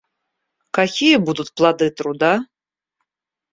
Какие 0.77 1.17
будут 1.17 1.53
плоды 1.53 1.91
труда? 1.91 2.33